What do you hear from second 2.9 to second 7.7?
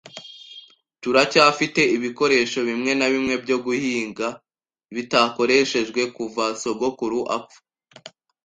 na bimwe byo guhinga bitakoreshejwe kuva sogokuru apfa.